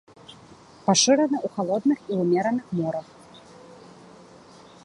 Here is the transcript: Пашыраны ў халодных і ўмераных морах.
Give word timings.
Пашыраны 0.85 1.37
ў 1.45 1.47
халодных 1.57 1.99
і 2.15 2.19
ўмераных 2.23 2.65
морах. 2.81 3.15